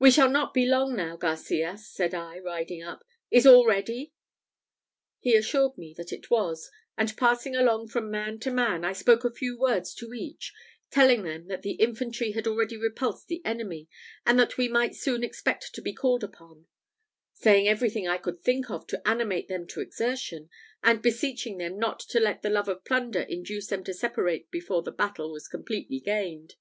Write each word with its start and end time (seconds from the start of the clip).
"We 0.00 0.10
shall 0.10 0.28
not 0.28 0.52
be 0.52 0.66
long 0.66 0.96
now, 0.96 1.16
Garcias," 1.16 1.86
said 1.86 2.14
I, 2.16 2.40
riding 2.40 2.82
up. 2.82 3.04
"Is 3.30 3.46
all 3.46 3.64
ready?" 3.64 4.12
He 5.20 5.36
assured 5.36 5.78
me 5.78 5.94
that 5.96 6.12
it 6.12 6.32
was, 6.32 6.68
and 6.98 7.16
passing 7.16 7.54
along 7.54 7.90
from 7.90 8.10
man 8.10 8.40
to 8.40 8.50
man, 8.50 8.84
I 8.84 8.92
spoke 8.92 9.24
a 9.24 9.30
few 9.30 9.56
words 9.56 9.94
to 9.94 10.12
each, 10.14 10.52
telling 10.90 11.22
them 11.22 11.46
that 11.46 11.62
the 11.62 11.74
infantry 11.74 12.32
had 12.32 12.48
already 12.48 12.76
repulsed 12.76 13.28
the 13.28 13.40
enemy, 13.44 13.88
and 14.26 14.36
that 14.40 14.58
we 14.58 14.66
might 14.66 14.96
soon 14.96 15.22
expect 15.22 15.72
to 15.76 15.80
be 15.80 15.92
called 15.94 16.24
upon; 16.24 16.66
saying 17.34 17.68
everything 17.68 18.08
I 18.08 18.18
could 18.18 18.40
think 18.42 18.68
of 18.68 18.88
to 18.88 19.06
animate 19.06 19.46
them 19.46 19.64
to 19.68 19.80
exertion, 19.80 20.50
and 20.82 21.00
beseeching 21.00 21.56
them 21.58 21.78
not 21.78 22.00
to 22.00 22.18
let 22.18 22.42
the 22.42 22.50
love 22.50 22.66
of 22.66 22.84
plunder 22.84 23.20
induce 23.20 23.68
them 23.68 23.84
to 23.84 23.94
separate 23.94 24.50
before 24.50 24.82
the 24.82 24.90
battle 24.90 25.30
was 25.30 25.46
completely 25.46 26.00
gained. 26.00 26.56